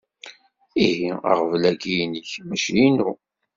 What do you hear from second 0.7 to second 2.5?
Ihi aɣbel-agi inek,